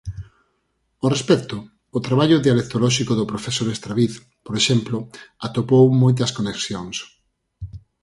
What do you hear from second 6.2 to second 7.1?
conexións.